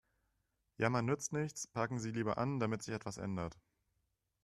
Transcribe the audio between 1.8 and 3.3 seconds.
Sie lieber an, damit sich etwas